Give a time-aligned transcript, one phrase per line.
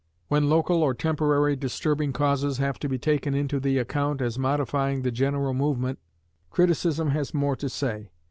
[0.29, 5.03] When local or temporary disturbing causes have to be taken into the account as modifying
[5.03, 5.99] the general movement,
[6.49, 8.09] criticism has more to say.